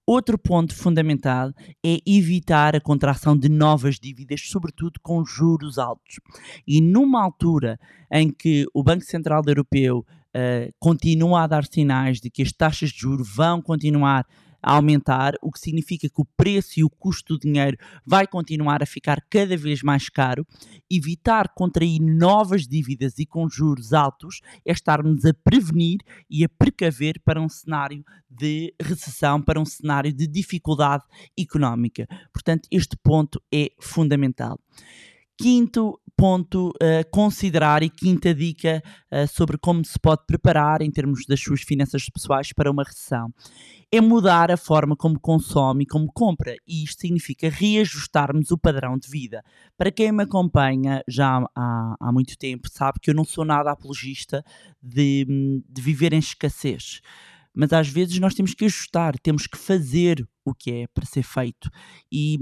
Outro 0.06 0.38
ponto 0.38 0.72
fundamental 0.72 1.52
é 1.84 1.98
evitar 2.06 2.76
a 2.76 2.80
contração 2.80 3.36
de 3.36 3.48
novas 3.48 3.98
dívidas, 3.98 4.42
sobretudo 4.44 5.00
com 5.02 5.24
juros 5.24 5.78
altos. 5.78 6.20
E 6.64 6.80
numa 6.80 7.20
altura 7.20 7.76
em 8.12 8.30
que 8.30 8.66
o 8.72 8.84
Banco 8.84 9.04
Central 9.04 9.42
Europeu 9.44 10.06
uh, 10.36 10.72
continua 10.78 11.42
a 11.42 11.46
dar 11.48 11.64
sinais 11.64 12.20
de 12.20 12.30
que 12.30 12.42
as 12.42 12.52
taxas 12.52 12.90
de 12.90 13.00
juros 13.00 13.28
vão 13.34 13.60
continuar 13.60 14.20
a 14.20 14.26
aumentar, 14.66 15.34
o 15.40 15.50
que 15.52 15.60
significa 15.60 16.08
que 16.08 16.20
o 16.20 16.24
preço 16.36 16.80
e 16.80 16.84
o 16.84 16.90
custo 16.90 17.34
do 17.34 17.40
dinheiro 17.40 17.76
vai 18.04 18.26
continuar 18.26 18.82
a 18.82 18.86
ficar 18.86 19.24
cada 19.30 19.56
vez 19.56 19.82
mais 19.82 20.08
caro. 20.08 20.46
Evitar 20.90 21.52
contrair 21.54 22.00
novas 22.00 22.66
dívidas 22.66 23.18
e 23.18 23.26
com 23.26 23.48
juros 23.48 23.92
altos 23.92 24.40
é 24.64 24.72
estarmos 24.72 25.24
a 25.24 25.32
prevenir 25.32 26.00
e 26.28 26.44
a 26.44 26.48
precaver 26.48 27.20
para 27.24 27.40
um 27.40 27.48
cenário 27.48 28.04
de 28.28 28.74
recessão, 28.80 29.40
para 29.40 29.60
um 29.60 29.64
cenário 29.64 30.12
de 30.12 30.26
dificuldade 30.26 31.04
económica. 31.38 32.06
Portanto, 32.32 32.68
este 32.70 32.96
ponto 32.96 33.40
é 33.52 33.70
fundamental. 33.80 34.58
Quinto 35.38 36.00
ponto 36.16 36.72
a 36.80 37.04
considerar 37.10 37.82
e 37.82 37.90
quinta 37.90 38.34
dica 38.34 38.82
uh, 39.12 39.28
sobre 39.28 39.58
como 39.58 39.84
se 39.84 39.98
pode 39.98 40.22
preparar 40.26 40.80
em 40.80 40.90
termos 40.90 41.26
das 41.26 41.40
suas 41.40 41.60
finanças 41.60 42.08
pessoais 42.08 42.52
para 42.52 42.70
uma 42.70 42.82
recessão 42.82 43.32
é 43.92 44.00
mudar 44.00 44.50
a 44.50 44.56
forma 44.56 44.96
como 44.96 45.18
consome 45.18 45.84
e 45.84 45.86
como 45.86 46.10
compra. 46.12 46.56
E 46.66 46.82
isto 46.82 47.00
significa 47.00 47.48
reajustarmos 47.48 48.50
o 48.50 48.58
padrão 48.58 48.98
de 48.98 49.08
vida. 49.08 49.44
Para 49.78 49.92
quem 49.92 50.10
me 50.10 50.24
acompanha 50.24 51.02
já 51.06 51.38
há, 51.54 51.96
há 52.00 52.12
muito 52.12 52.36
tempo, 52.36 52.68
sabe 52.68 52.98
que 53.00 53.10
eu 53.10 53.14
não 53.14 53.24
sou 53.24 53.44
nada 53.44 53.70
apologista 53.70 54.44
de, 54.82 55.62
de 55.68 55.80
viver 55.82 56.12
em 56.12 56.18
escassez 56.18 57.00
mas 57.58 57.72
às 57.72 57.88
vezes 57.88 58.18
nós 58.18 58.34
temos 58.34 58.52
que 58.52 58.66
ajustar, 58.66 59.18
temos 59.18 59.46
que 59.46 59.56
fazer 59.56 60.28
o 60.44 60.54
que 60.54 60.70
é 60.70 60.86
para 60.88 61.06
ser 61.06 61.22
feito. 61.22 61.70
E 62.12 62.38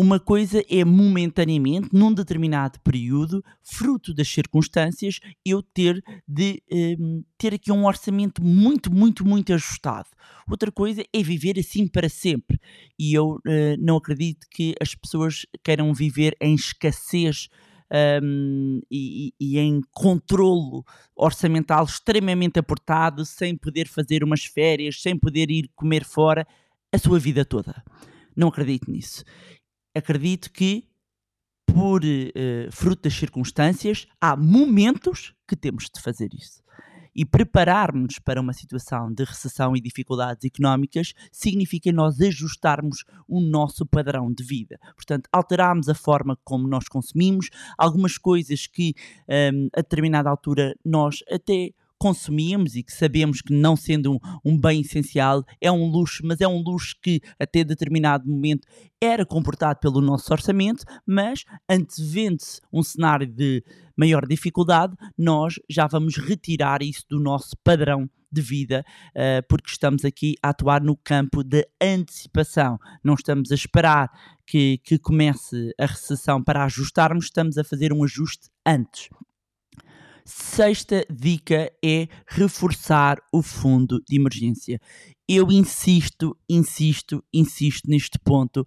uma 0.00 0.18
coisa 0.18 0.64
é 0.70 0.82
momentaneamente, 0.82 1.90
num 1.92 2.10
determinado 2.10 2.80
período, 2.80 3.44
fruto 3.62 4.14
das 4.14 4.28
circunstâncias, 4.28 5.20
eu 5.44 5.62
ter 5.62 6.02
de 6.26 6.62
um, 6.98 7.22
ter 7.36 7.52
aqui 7.52 7.70
um 7.70 7.84
orçamento 7.84 8.42
muito, 8.42 8.90
muito, 8.90 9.26
muito 9.26 9.52
ajustado. 9.52 10.08
Outra 10.48 10.72
coisa 10.72 11.04
é 11.12 11.22
viver 11.22 11.58
assim 11.58 11.86
para 11.86 12.08
sempre. 12.08 12.58
E 12.98 13.12
eu 13.12 13.32
uh, 13.32 13.76
não 13.78 13.98
acredito 13.98 14.46
que 14.50 14.74
as 14.80 14.94
pessoas 14.94 15.44
queiram 15.62 15.92
viver 15.92 16.34
em 16.40 16.54
escassez 16.54 17.50
um, 18.22 18.80
e, 18.90 19.34
e, 19.38 19.58
em 19.58 19.82
controlo 19.92 20.82
orçamental 21.14 21.84
extremamente 21.84 22.58
apertado, 22.58 23.26
sem 23.26 23.54
poder 23.54 23.86
fazer 23.86 24.24
umas 24.24 24.46
férias, 24.46 25.02
sem 25.02 25.18
poder 25.18 25.50
ir 25.50 25.70
comer 25.76 26.06
fora 26.06 26.46
a 26.90 26.96
sua 26.96 27.18
vida 27.18 27.44
toda. 27.44 27.84
Não 28.34 28.48
acredito 28.48 28.90
nisso 28.90 29.24
acredito 29.94 30.50
que, 30.50 30.88
por 31.66 32.02
uh, 32.02 32.72
fruto 32.72 33.02
das 33.02 33.14
circunstâncias, 33.14 34.06
há 34.20 34.36
momentos 34.36 35.34
que 35.46 35.56
temos 35.56 35.88
de 35.94 36.00
fazer 36.00 36.30
isso. 36.34 36.62
E 37.14 37.24
prepararmos 37.24 38.20
para 38.20 38.40
uma 38.40 38.52
situação 38.52 39.12
de 39.12 39.24
recessão 39.24 39.76
e 39.76 39.80
dificuldades 39.80 40.44
económicas 40.44 41.12
significa 41.32 41.90
nós 41.92 42.20
ajustarmos 42.20 43.04
o 43.26 43.40
nosso 43.40 43.84
padrão 43.84 44.32
de 44.32 44.44
vida. 44.44 44.78
Portanto, 44.94 45.28
alterarmos 45.32 45.88
a 45.88 45.94
forma 45.94 46.38
como 46.44 46.68
nós 46.68 46.88
consumimos, 46.88 47.50
algumas 47.76 48.16
coisas 48.16 48.66
que 48.68 48.94
um, 49.28 49.68
a 49.74 49.80
determinada 49.80 50.30
altura 50.30 50.74
nós 50.84 51.18
até 51.28 51.72
consumíamos 52.00 52.74
e 52.74 52.82
que 52.82 52.92
sabemos 52.92 53.42
que 53.42 53.52
não 53.52 53.76
sendo 53.76 54.14
um, 54.14 54.18
um, 54.42 54.58
bem 54.58 54.80
essencial 54.80 55.44
é 55.60 55.70
um 55.70 55.86
luxo, 55.86 56.22
mas 56.24 56.40
é 56.40 56.48
um 56.48 56.62
luxo 56.62 56.96
que 57.02 57.20
até 57.38 57.62
determinado 57.62 58.26
momento 58.26 58.66
era 58.98 59.26
comportado 59.26 59.78
pelo 59.80 60.00
nosso 60.00 60.32
orçamento, 60.32 60.82
mas 61.06 61.44
antevendo-se 61.68 62.60
um 62.72 62.82
cenário 62.82 63.26
de 63.26 63.62
maior 63.94 64.26
dificuldade, 64.26 64.96
nós 65.16 65.54
já 65.68 65.86
vamos 65.86 66.16
retirar 66.16 66.82
isso 66.82 67.04
do 67.06 67.20
nosso 67.20 67.54
padrão 67.62 68.08
de 68.32 68.40
vida, 68.40 68.84
uh, 69.10 69.46
porque 69.46 69.70
estamos 69.70 70.04
aqui 70.04 70.36
a 70.42 70.50
atuar 70.50 70.80
no 70.80 70.96
campo 70.96 71.42
de 71.42 71.66
antecipação. 71.82 72.78
Não 73.04 73.14
estamos 73.14 73.50
a 73.50 73.54
esperar 73.54 74.10
que, 74.46 74.78
que 74.78 74.98
comece 74.98 75.74
a 75.78 75.84
recessão 75.84 76.42
para 76.42 76.64
ajustarmos, 76.64 77.26
estamos 77.26 77.58
a 77.58 77.64
fazer 77.64 77.92
um 77.92 78.04
ajuste 78.04 78.48
antes. 78.64 79.10
Sexta 80.24 81.04
dica 81.10 81.70
é 81.84 82.06
reforçar 82.26 83.18
o 83.32 83.42
fundo 83.42 84.00
de 84.08 84.16
emergência. 84.16 84.78
Eu 85.32 85.48
insisto, 85.52 86.36
insisto, 86.48 87.22
insisto 87.32 87.88
neste 87.88 88.18
ponto. 88.18 88.66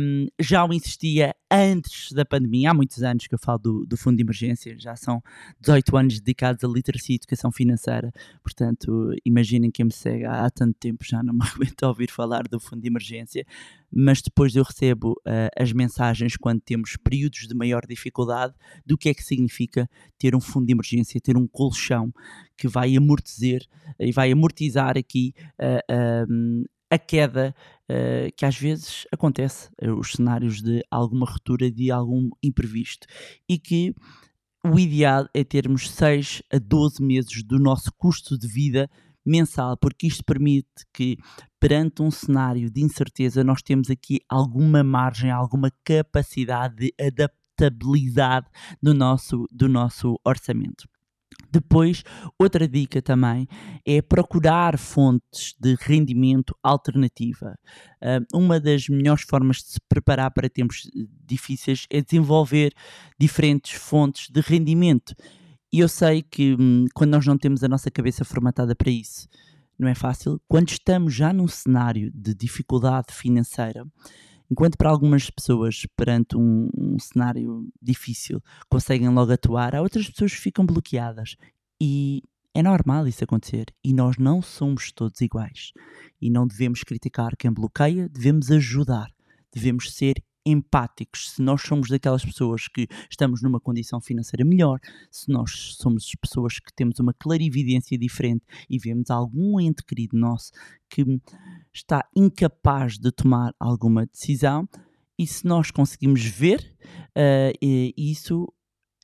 Um, 0.00 0.28
já 0.38 0.64
o 0.64 0.72
insistia 0.72 1.34
antes 1.50 2.12
da 2.12 2.24
pandemia, 2.24 2.70
há 2.70 2.74
muitos 2.74 3.02
anos 3.02 3.26
que 3.26 3.34
eu 3.34 3.38
falo 3.38 3.58
do, 3.58 3.84
do 3.84 3.96
Fundo 3.96 4.16
de 4.16 4.22
Emergência, 4.22 4.78
já 4.78 4.94
são 4.94 5.20
18 5.60 5.96
anos 5.96 6.20
dedicados 6.20 6.62
a 6.62 6.68
literacia 6.68 7.14
e 7.14 7.16
educação 7.16 7.50
financeira, 7.50 8.12
portanto, 8.44 9.12
imaginem 9.24 9.72
quem 9.72 9.86
me 9.86 9.92
segue 9.92 10.24
há, 10.24 10.44
há 10.44 10.50
tanto 10.50 10.76
tempo, 10.78 11.04
já 11.04 11.20
não 11.20 11.34
me 11.34 11.40
aguento 11.52 11.82
ouvir 11.82 12.12
falar 12.12 12.44
do 12.44 12.60
Fundo 12.60 12.82
de 12.82 12.86
Emergência, 12.86 13.44
mas 13.90 14.22
depois 14.22 14.54
eu 14.54 14.62
recebo 14.62 15.14
uh, 15.26 15.50
as 15.58 15.72
mensagens 15.72 16.36
quando 16.36 16.60
temos 16.60 16.96
períodos 16.96 17.48
de 17.48 17.54
maior 17.56 17.84
dificuldade 17.86 18.54
do 18.86 18.96
que 18.96 19.08
é 19.08 19.14
que 19.14 19.24
significa 19.24 19.90
ter 20.16 20.36
um 20.36 20.40
fundo 20.40 20.66
de 20.66 20.72
emergência, 20.72 21.20
ter 21.20 21.36
um 21.36 21.48
colchão 21.48 22.12
que 22.58 22.66
vai 22.66 22.96
amortecer 22.96 23.64
e 23.98 24.10
vai 24.10 24.32
amortizar 24.32 24.98
aqui 24.98 25.32
uh, 25.60 26.64
a 26.90 26.98
queda 26.98 27.54
uh, 27.88 28.32
que 28.36 28.44
às 28.44 28.58
vezes 28.58 29.06
acontece, 29.12 29.70
os 29.96 30.12
cenários 30.12 30.60
de 30.60 30.82
alguma 30.90 31.24
ruptura, 31.24 31.70
de 31.70 31.90
algum 31.90 32.30
imprevisto, 32.42 33.06
e 33.48 33.58
que 33.58 33.94
o 34.64 34.78
ideal 34.78 35.28
é 35.32 35.44
termos 35.44 35.88
6 35.90 36.42
a 36.52 36.58
12 36.58 37.02
meses 37.02 37.42
do 37.44 37.58
nosso 37.58 37.92
custo 37.96 38.36
de 38.36 38.48
vida 38.48 38.90
mensal, 39.24 39.76
porque 39.76 40.06
isto 40.06 40.24
permite 40.24 40.66
que, 40.92 41.16
perante 41.60 42.02
um 42.02 42.10
cenário 42.10 42.70
de 42.70 42.82
incerteza, 42.82 43.44
nós 43.44 43.62
temos 43.62 43.90
aqui 43.90 44.20
alguma 44.28 44.82
margem, 44.82 45.30
alguma 45.30 45.70
capacidade 45.84 46.76
de 46.76 46.94
adaptabilidade 47.00 48.46
do 48.82 48.94
nosso, 48.94 49.46
do 49.52 49.68
nosso 49.68 50.18
orçamento. 50.24 50.88
Depois, 51.50 52.02
outra 52.38 52.68
dica 52.68 53.00
também 53.00 53.48
é 53.84 54.02
procurar 54.02 54.78
fontes 54.78 55.54
de 55.58 55.76
rendimento 55.80 56.54
alternativa. 56.62 57.58
Uh, 58.02 58.36
uma 58.36 58.60
das 58.60 58.88
melhores 58.88 59.22
formas 59.22 59.58
de 59.58 59.68
se 59.72 59.80
preparar 59.88 60.30
para 60.30 60.48
tempos 60.50 60.88
difíceis 61.24 61.86
é 61.90 62.02
desenvolver 62.02 62.72
diferentes 63.18 63.72
fontes 63.72 64.28
de 64.28 64.40
rendimento. 64.40 65.14
E 65.72 65.80
eu 65.80 65.88
sei 65.88 66.22
que 66.22 66.54
hum, 66.58 66.86
quando 66.94 67.10
nós 67.12 67.26
não 67.26 67.38
temos 67.38 67.64
a 67.64 67.68
nossa 67.68 67.90
cabeça 67.90 68.24
formatada 68.24 68.74
para 68.74 68.90
isso, 68.90 69.28
não 69.78 69.88
é 69.88 69.94
fácil. 69.94 70.40
Quando 70.48 70.68
estamos 70.70 71.14
já 71.14 71.32
num 71.32 71.48
cenário 71.48 72.10
de 72.12 72.34
dificuldade 72.34 73.12
financeira, 73.12 73.86
Enquanto 74.50 74.78
para 74.78 74.90
algumas 74.90 75.28
pessoas, 75.28 75.86
perante 75.96 76.36
um, 76.36 76.70
um, 76.76 76.98
cenário 76.98 77.68
difícil, 77.80 78.42
conseguem 78.68 79.08
logo 79.10 79.32
atuar, 79.32 79.74
há 79.74 79.82
outras 79.82 80.08
pessoas 80.08 80.32
que 80.32 80.40
ficam 80.40 80.64
bloqueadas. 80.64 81.36
E 81.80 82.22
é 82.54 82.62
normal 82.62 83.06
isso 83.06 83.22
acontecer. 83.22 83.66
E 83.84 83.92
nós 83.92 84.16
não 84.16 84.40
somos 84.40 84.90
todos 84.90 85.20
iguais. 85.20 85.72
E 86.20 86.30
não 86.30 86.46
devemos 86.46 86.82
criticar 86.82 87.36
quem 87.36 87.52
bloqueia, 87.52 88.08
devemos 88.08 88.50
ajudar. 88.50 89.12
Devemos 89.52 89.92
ser 89.94 90.22
empáticos, 90.50 91.32
se 91.32 91.42
nós 91.42 91.62
somos 91.62 91.88
daquelas 91.88 92.24
pessoas 92.24 92.68
que 92.68 92.86
estamos 93.10 93.42
numa 93.42 93.60
condição 93.60 94.00
financeira 94.00 94.44
melhor, 94.44 94.78
se 95.10 95.30
nós 95.30 95.76
somos 95.78 96.10
pessoas 96.20 96.58
que 96.58 96.72
temos 96.74 96.98
uma 96.98 97.14
clarividência 97.14 97.98
diferente 97.98 98.44
e 98.68 98.78
vemos 98.78 99.10
algum 99.10 99.60
ente 99.60 99.84
querido 99.84 100.16
nosso 100.16 100.52
que 100.88 101.04
está 101.72 102.04
incapaz 102.16 102.98
de 102.98 103.10
tomar 103.12 103.54
alguma 103.58 104.06
decisão, 104.06 104.68
e 105.18 105.26
se 105.26 105.44
nós 105.44 105.70
conseguimos 105.70 106.24
ver 106.24 106.74
uh, 107.16 107.92
isso, 107.96 108.52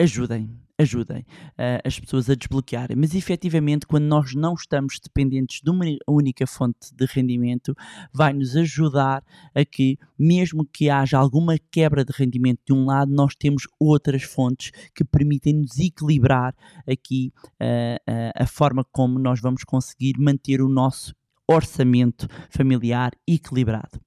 ajudem, 0.01 0.64
ajudem 0.79 1.21
uh, 1.21 1.81
as 1.85 1.99
pessoas 1.99 2.29
a 2.29 2.35
desbloquearem. 2.35 2.97
Mas 2.97 3.15
efetivamente, 3.15 3.87
quando 3.87 4.05
nós 4.05 4.35
não 4.35 4.55
estamos 4.55 4.99
dependentes 5.03 5.61
de 5.63 5.71
uma 5.71 5.85
única 6.09 6.47
fonte 6.47 6.95
de 6.95 7.07
rendimento, 7.07 7.75
vai 8.13 8.33
nos 8.33 8.57
ajudar 8.57 9.25
a 9.55 9.65
que, 9.65 9.99
mesmo 10.19 10.65
que 10.65 10.91
haja 10.91 11.19
alguma 11.19 11.57
quebra 11.71 12.05
de 12.05 12.13
rendimento 12.13 12.61
de 12.67 12.73
um 12.73 12.87
lado, 12.87 13.13
nós 13.13 13.35
temos 13.35 13.65
outras 13.79 14.23
fontes 14.23 14.73
que 14.95 15.05
permitem-nos 15.05 15.79
equilibrar 15.79 16.55
aqui 16.89 17.33
uh, 17.61 18.11
uh, 18.11 18.33
a 18.35 18.47
forma 18.47 18.85
como 18.91 19.19
nós 19.19 19.41
vamos 19.41 19.65
conseguir 19.65 20.15
manter 20.19 20.61
o 20.61 20.69
nosso 20.69 21.15
orçamento 21.49 22.27
familiar 22.51 23.13
equilibrado. 23.29 24.01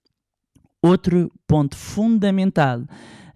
Outro 0.81 1.31
ponto 1.47 1.75
fundamental 1.75 2.83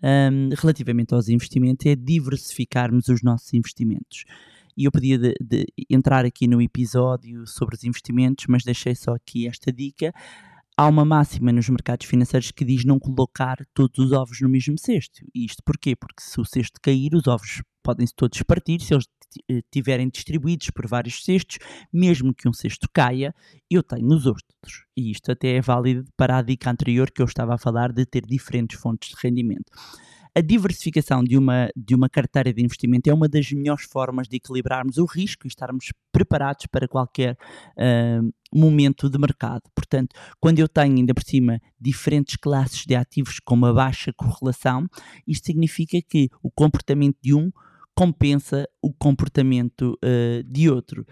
um, 0.04 0.50
relativamente 0.58 1.14
aos 1.14 1.30
investimentos 1.30 1.86
é 1.86 1.96
diversificarmos 1.96 3.08
os 3.08 3.22
nossos 3.22 3.54
investimentos. 3.54 4.26
E 4.76 4.86
eu 4.86 4.92
podia 4.92 5.18
de, 5.18 5.36
de 5.42 5.66
entrar 5.90 6.26
aqui 6.26 6.48
no 6.48 6.62
episódio 6.62 7.46
sobre 7.46 7.76
os 7.76 7.84
investimentos, 7.84 8.46
mas 8.48 8.64
deixei 8.64 8.96
só 8.96 9.14
aqui 9.14 9.48
esta 9.48 9.72
dica. 9.72 10.14
Há 10.78 10.88
uma 10.88 11.06
máxima 11.06 11.52
nos 11.52 11.68
mercados 11.70 12.08
financeiros 12.08 12.52
que 12.52 12.66
diz 12.66 12.86
não 12.86 12.98
colocar 12.98 13.58
todos 13.74 14.00
os 14.00 14.12
ovos 14.12 14.40
no 14.42 14.50
mesmo 14.50 14.78
cesto. 14.78 15.22
E 15.36 15.46
isto 15.46 15.62
porquê? 15.64 15.96
Porque 15.96 16.24
se 16.24 16.40
o 16.40 16.46
cesto 16.46 16.80
cair, 16.82 17.14
os 17.14 17.28
ovos 17.28 17.62
podem-se 17.82 18.14
todos 18.16 18.42
partir 18.44 18.82
se 18.82 18.94
eles 18.94 19.08
estiverem 19.48 20.10
distribuídos 20.10 20.70
por 20.72 20.88
vários 20.88 21.24
cestos, 21.24 21.58
mesmo 21.92 22.34
que 22.34 22.50
um 22.50 22.54
cesto 22.54 22.88
caia, 22.92 23.34
eu 23.70 23.82
tenho 23.82 24.08
os 24.08 24.26
outros. 24.26 24.86
E 24.96 25.12
isto 25.12 25.32
até 25.32 25.56
é 25.56 25.62
válido 25.62 26.06
para 26.18 26.38
a 26.38 26.42
dica 26.42 26.70
anterior 26.70 27.10
que 27.10 27.22
eu 27.22 27.26
estava 27.26 27.56
a 27.56 27.58
falar 27.58 27.92
de 27.92 28.06
ter 28.06 28.26
diferentes 28.26 28.80
fontes 28.80 29.10
de 29.10 29.16
rendimento. 29.22 29.72
A 30.34 30.40
diversificação 30.40 31.22
de 31.22 31.38
uma, 31.38 31.70
de 31.76 31.94
uma 31.94 32.08
carteira 32.08 32.54
de 32.54 32.64
investimento 32.64 33.10
é 33.10 33.14
uma 33.14 33.28
das 33.28 33.52
melhores 33.52 33.84
formas 33.84 34.30
de 34.30 34.38
equilibrarmos 34.38 34.98
o 34.98 35.04
risco 35.04 35.46
e 35.46 35.50
estarmos 35.50 35.92
preparados 36.10 36.68
para 36.68 36.88
qualquer 36.88 37.38
uh, 37.76 38.34
momento 38.58 39.10
de 39.10 39.18
mercado. 39.18 39.64
Portanto, 39.76 40.16
quando 40.40 40.60
eu 40.60 40.70
tenho 40.70 40.96
ainda 40.96 41.14
por 41.14 41.24
cima 41.24 41.60
diferentes 41.78 42.38
classes 42.38 42.86
de 42.86 42.96
ativos 42.96 43.40
com 43.42 43.56
uma 43.56 43.74
baixa 43.74 44.14
correlação, 44.14 44.88
isto 45.28 45.48
significa 45.48 46.02
que 46.02 46.30
o 46.42 46.50
comportamento 46.50 47.18
de 47.22 47.34
um 47.34 47.52
compensa 47.96 48.68
o 48.82 48.94
comportamento 48.94 49.98
uh, 50.04 50.44
de 50.44 50.70
outro. 50.70 51.06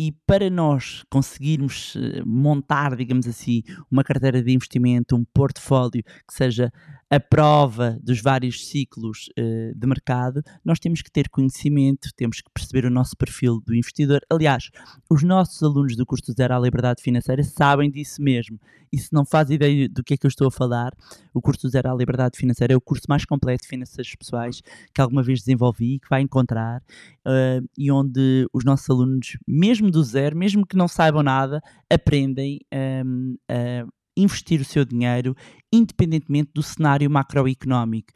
E 0.00 0.12
para 0.26 0.48
nós 0.48 1.02
conseguirmos 1.10 1.96
eh, 1.96 2.22
montar, 2.24 2.94
digamos 2.94 3.26
assim, 3.26 3.64
uma 3.90 4.04
carteira 4.04 4.40
de 4.40 4.52
investimento, 4.52 5.16
um 5.16 5.24
portfólio 5.34 6.04
que 6.04 6.32
seja 6.32 6.72
a 7.10 7.18
prova 7.18 7.98
dos 8.02 8.20
vários 8.20 8.68
ciclos 8.68 9.28
uh, 9.38 9.74
de 9.74 9.86
mercado, 9.86 10.42
nós 10.64 10.78
temos 10.78 11.00
que 11.00 11.10
ter 11.10 11.28
conhecimento, 11.30 12.10
temos 12.14 12.40
que 12.40 12.50
perceber 12.52 12.84
o 12.84 12.90
nosso 12.90 13.16
perfil 13.16 13.60
do 13.64 13.74
investidor. 13.74 14.20
Aliás, 14.30 14.70
os 15.10 15.22
nossos 15.22 15.62
alunos 15.62 15.96
do 15.96 16.04
curso 16.04 16.32
Zero 16.32 16.54
à 16.54 16.58
Liberdade 16.58 17.02
Financeira 17.02 17.42
sabem 17.42 17.90
disso 17.90 18.20
mesmo. 18.22 18.60
E 18.92 18.98
se 18.98 19.12
não 19.12 19.24
faz 19.24 19.50
ideia 19.50 19.88
do 19.88 20.02
que 20.02 20.14
é 20.14 20.16
que 20.16 20.26
eu 20.26 20.28
estou 20.28 20.48
a 20.48 20.50
falar, 20.50 20.92
o 21.32 21.40
curso 21.40 21.68
Zero 21.68 21.90
à 21.90 21.94
Liberdade 21.94 22.38
Financeira 22.38 22.74
é 22.74 22.76
o 22.76 22.80
curso 22.80 23.04
mais 23.08 23.24
completo 23.24 23.62
de 23.62 23.68
finanças 23.68 24.14
pessoais 24.14 24.60
que 24.94 25.00
alguma 25.00 25.22
vez 25.22 25.40
desenvolvi 25.40 25.94
e 25.94 26.00
que 26.00 26.08
vai 26.08 26.20
encontrar, 26.20 26.82
uh, 27.26 27.66
e 27.76 27.90
onde 27.90 28.46
os 28.52 28.64
nossos 28.64 28.88
alunos, 28.90 29.38
mesmo 29.46 29.90
do 29.90 30.02
zero, 30.02 30.36
mesmo 30.36 30.66
que 30.66 30.76
não 30.76 30.88
saibam 30.88 31.22
nada, 31.22 31.60
aprendem 31.90 32.60
um, 32.72 33.36
ehm, 33.48 33.84
a 33.84 33.97
investir 34.20 34.60
o 34.60 34.64
seu 34.64 34.84
dinheiro 34.84 35.34
independentemente 35.72 36.50
do 36.54 36.62
cenário 36.62 37.10
macroeconómico. 37.10 38.12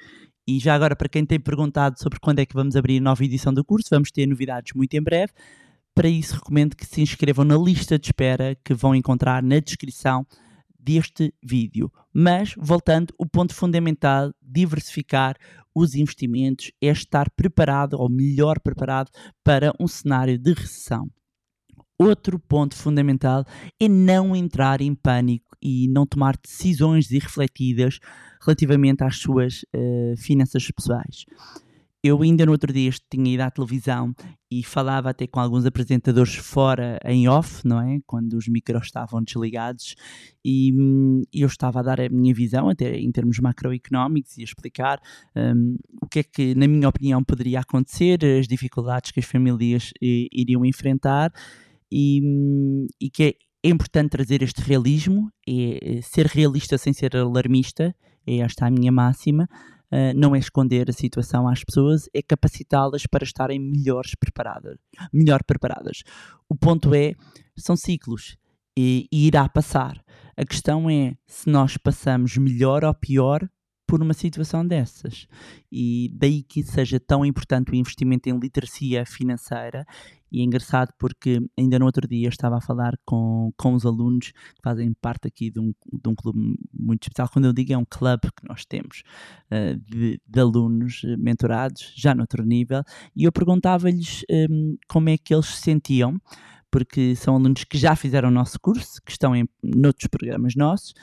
E 0.47 0.59
já 0.59 0.75
agora, 0.75 0.97
para 0.97 1.09
quem 1.09 1.25
tem 1.25 1.38
perguntado 1.38 1.99
sobre 2.00 2.18
quando 2.18 2.40
é 2.40 2.47
que 2.47 2.54
vamos 2.54 2.75
abrir 2.75 2.99
a 2.99 3.02
nova 3.02 3.25
edição 3.25 3.54
do 3.54 3.64
curso, 3.64 3.88
vamos 3.90 4.11
ter 4.11 4.26
novidades 4.26 4.73
muito 4.75 4.94
em 4.94 5.02
breve. 5.02 5.32
Para 5.94 6.09
isso, 6.09 6.35
recomendo 6.35 6.75
que 6.75 6.87
se 6.87 7.00
inscrevam 7.00 7.44
na 7.44 7.56
lista 7.56 7.99
de 7.99 8.06
espera 8.06 8.56
que 8.64 8.75
vão 8.75 8.94
encontrar 8.94 9.42
na 9.42 9.61
descrição 9.61 10.26
deste 10.78 11.32
vídeo. 11.42 11.92
Mas, 12.12 12.54
voltando, 12.59 13.14
o 13.18 13.26
ponto 13.26 13.54
fundamental 13.54 14.32
diversificar 14.42 15.37
os 15.75 15.94
investimentos 15.94 16.73
é 16.82 16.88
estar 16.88 17.30
preparado, 17.30 17.94
ou 17.94 18.09
melhor 18.11 18.59
preparado, 18.59 19.11
para 19.44 19.73
um 19.78 19.87
cenário 19.87 20.37
de 20.38 20.52
recessão. 20.52 21.09
Outro 21.99 22.38
ponto 22.38 22.75
fundamental 22.75 23.44
é 23.80 23.88
não 23.88 24.35
entrar 24.35 24.80
em 24.80 24.94
pânico 24.94 25.51
e 25.62 25.88
não 25.88 26.04
tomar 26.04 26.37
decisões 26.37 27.11
irrefletidas 27.11 28.00
relativamente 28.40 29.04
às 29.04 29.16
suas 29.16 29.62
uh, 29.75 30.16
finanças 30.16 30.69
pessoais. 30.71 31.25
Eu 32.04 32.21
ainda 32.21 32.45
no 32.45 32.50
outro 32.50 32.73
dia 32.73 32.90
tinha 33.09 33.33
ido 33.33 33.42
à 33.42 33.50
televisão 33.50 34.12
e 34.50 34.64
falava 34.64 35.11
até 35.11 35.25
com 35.25 35.38
alguns 35.38 35.64
apresentadores 35.64 36.35
fora 36.35 36.99
em 37.04 37.28
off, 37.28 37.64
não 37.64 37.81
é? 37.81 38.00
Quando 38.04 38.33
os 38.33 38.49
micros 38.49 38.87
estavam 38.87 39.23
desligados 39.23 39.95
e 40.45 40.73
hum, 40.76 41.23
eu 41.33 41.47
estava 41.47 41.78
a 41.78 41.83
dar 41.83 42.00
a 42.00 42.09
minha 42.09 42.35
visão 42.35 42.69
até 42.69 42.97
em 42.97 43.12
termos 43.12 43.38
macroeconómicos 43.38 44.37
e 44.37 44.40
a 44.40 44.45
explicar 44.45 45.00
um, 45.37 45.76
o 46.02 46.09
que 46.09 46.19
é 46.19 46.23
que, 46.25 46.54
na 46.57 46.66
minha 46.66 46.88
opinião, 46.88 47.23
poderia 47.23 47.61
acontecer, 47.61 48.19
as 48.25 48.49
dificuldades 48.49 49.12
que 49.12 49.21
as 49.21 49.26
famílias 49.26 49.92
eh, 50.02 50.26
iriam 50.33 50.64
enfrentar 50.64 51.33
e, 51.90 52.21
e 53.00 53.11
que 53.11 53.23
é, 53.23 53.35
é 53.62 53.69
importante 53.69 54.11
trazer 54.11 54.42
este 54.42 54.61
realismo, 54.61 55.31
é, 55.47 55.99
é 55.99 56.02
ser 56.02 56.26
realista 56.26 56.76
sem 56.76 56.92
ser 56.92 57.16
alarmista, 57.16 57.95
é 58.26 58.38
esta 58.38 58.66
a 58.66 58.71
minha 58.71 58.90
máxima, 58.90 59.49
uh, 59.92 60.16
não 60.16 60.35
é 60.35 60.38
esconder 60.38 60.90
a 60.90 60.92
situação 60.92 61.47
às 61.47 61.62
pessoas, 61.62 62.09
é 62.14 62.23
capacitá-las 62.23 63.07
para 63.07 63.25
estarem 63.25 63.61
melhores 63.61 64.14
preparadas, 64.14 64.79
melhor 65.12 65.44
preparadas. 65.44 66.03
O 66.48 66.57
ponto 66.57 66.92
é, 66.94 67.14
são 67.57 67.77
ciclos 67.77 68.37
e, 68.77 69.07
e 69.12 69.27
irá 69.27 69.48
passar. 69.48 70.03
A 70.37 70.44
questão 70.44 70.90
é 70.90 71.14
se 71.27 71.48
nós 71.48 71.77
passamos 71.77 72.37
melhor 72.37 72.85
ou 72.85 72.94
pior 72.94 73.48
por 73.87 74.03
uma 74.03 74.14
situação 74.14 74.66
dessas. 74.66 75.27
E 75.70 76.11
daí 76.14 76.42
que 76.42 76.62
seja 76.62 76.98
tão 76.98 77.27
importante 77.27 77.70
o 77.70 77.75
investimento 77.75 78.29
em 78.29 78.38
literacia 78.38 79.05
financeira. 79.05 79.85
E 80.33 80.40
é 80.40 80.45
engraçado 80.45 80.92
porque 80.99 81.38
ainda 81.59 81.79
no 81.79 81.85
outro 81.85 82.09
dia 82.09 82.29
estava 82.29 82.57
a 82.57 82.61
falar 82.61 82.95
com, 83.05 83.53
com 83.57 83.75
os 83.75 83.85
alunos 83.85 84.33
que 84.33 84.62
fazem 84.62 84.92
parte 84.95 85.29
aqui 85.29 85.51
de 85.51 85.61
um, 85.61 85.75
de 85.92 86.09
um 86.09 86.14
clube 86.14 86.57
muito 86.73 87.03
especial. 87.03 87.29
Quando 87.31 87.45
eu 87.45 87.53
digo 87.53 87.73
é 87.73 87.77
um 87.77 87.85
clube 87.85 88.33
que 88.35 88.49
nós 88.49 88.64
temos 88.64 89.03
uh, 89.51 89.79
de, 89.79 90.18
de, 90.27 90.40
alunos 90.40 91.03
mentorados, 91.18 91.92
já 91.95 92.14
no 92.14 92.23
outro 92.23 92.45
nível, 92.45 92.83
e 93.14 93.25
eu 93.25 93.33
perguntava-lhes 93.33 94.25
um, 94.31 94.77
como 94.88 95.11
é 95.11 95.18
que 95.18 95.35
eles 95.35 95.47
se 95.47 95.61
sentiam 95.61 96.18
porque 96.71 97.14
são 97.14 97.35
alunos 97.35 97.64
que 97.64 97.77
já 97.77 97.95
fizeram 97.95 98.31
o 98.31 98.33
nosso 98.33 98.59
curso, 98.59 99.03
que 99.05 99.12
estão 99.12 99.37
em 99.37 99.47
noutros 99.62 100.09
programas 100.09 100.57
nossos, 100.57 100.95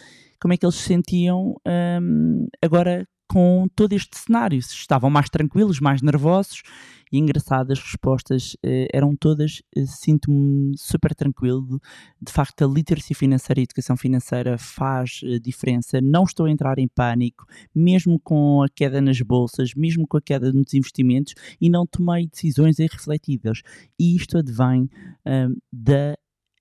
como 0.42 0.52
é 0.52 0.58
que 0.58 0.66
eles 0.66 0.76
se 0.76 0.88
sentiam 0.88 1.56
um, 2.02 2.48
agora 2.60 3.08
com 3.30 3.68
todo 3.76 3.94
este 3.94 4.18
cenário, 4.18 4.62
se 4.62 4.74
estavam 4.74 5.10
mais 5.10 5.30
tranquilos, 5.30 5.80
mais 5.80 6.02
nervosos 6.02 6.64
e 7.12 7.20
engraçadas 7.20 7.78
as 7.78 7.84
respostas 7.84 8.58
eh, 8.64 8.88
eram 8.92 9.16
todas 9.16 9.62
eh, 9.76 9.86
sinto-me 9.86 10.76
super 10.76 11.14
tranquilo, 11.14 11.80
de 12.20 12.32
facto 12.32 12.64
a 12.64 12.68
literacia 12.68 13.16
financeira 13.16 13.60
e 13.60 13.62
a 13.62 13.66
educação 13.66 13.96
financeira 13.96 14.58
faz 14.58 15.22
eh, 15.24 15.38
diferença, 15.40 16.02
não 16.02 16.24
estou 16.24 16.48
a 16.48 16.52
entrar 16.52 16.80
em 16.80 16.88
pânico, 16.88 17.46
mesmo 17.74 18.20
com 18.20 18.64
a 18.64 18.70
queda 18.70 19.00
nas 19.00 19.22
bolsas, 19.22 19.76
mesmo 19.76 20.08
com 20.08 20.18
a 20.18 20.22
queda 20.22 20.52
nos 20.52 20.74
investimentos 20.74 21.36
e 21.62 21.70
não 21.70 21.86
tomei 21.86 22.28
decisões 22.28 22.80
irrefletidas 22.80 23.62
e 24.00 24.16
isto 24.16 24.40
advém 24.40 24.90
hum, 25.26 25.56
da 25.72 26.16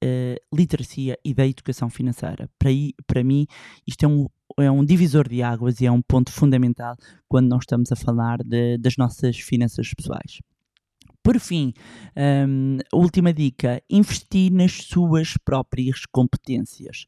uh, 0.04 0.56
literacia 0.56 1.18
e 1.24 1.34
da 1.34 1.46
educação 1.46 1.88
financeira. 1.90 2.48
Para, 2.58 2.70
para 3.06 3.24
mim, 3.24 3.46
isto 3.86 4.04
é 4.04 4.08
um, 4.08 4.26
é 4.58 4.70
um 4.70 4.84
divisor 4.84 5.28
de 5.28 5.42
águas 5.42 5.80
e 5.80 5.86
é 5.86 5.90
um 5.90 6.02
ponto 6.02 6.32
fundamental 6.32 6.96
quando 7.28 7.48
nós 7.48 7.62
estamos 7.62 7.90
a 7.92 7.96
falar 7.96 8.38
de, 8.42 8.78
das 8.78 8.96
nossas 8.96 9.38
finanças 9.38 9.92
pessoais. 9.94 10.40
Por 11.22 11.38
fim, 11.38 11.72
um, 12.16 12.78
última 12.92 13.32
dica: 13.32 13.82
investir 13.90 14.52
nas 14.52 14.72
suas 14.72 15.34
próprias 15.44 16.06
competências 16.10 17.06